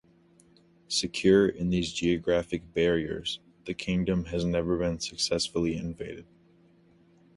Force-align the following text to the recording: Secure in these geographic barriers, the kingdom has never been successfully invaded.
Secure 0.87 1.47
in 1.47 1.69
these 1.69 1.93
geographic 1.93 2.73
barriers, 2.73 3.39
the 3.65 3.73
kingdom 3.75 4.25
has 4.25 4.43
never 4.43 4.75
been 4.75 4.99
successfully 4.99 5.77
invaded. 5.77 6.25